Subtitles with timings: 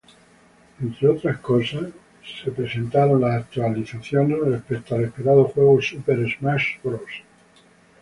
[0.81, 1.91] Entre otras cosas,
[2.41, 7.03] fueron presentadas las actualizaciones respecto al esperado juego Super Smash Bros.